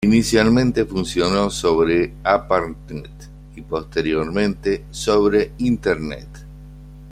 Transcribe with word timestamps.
Inicialmente 0.03 0.85
funcionó 0.85 1.51
sobre 1.51 2.15
Arpanet 2.23 3.29
y 3.55 3.61
posteriormente 3.61 4.85
sobre 4.89 5.51
internet. 5.59 6.27